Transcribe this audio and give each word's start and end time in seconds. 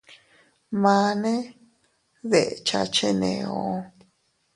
Mane 0.81 1.35
dekcha 2.31 2.81
cheneo. 2.95 3.59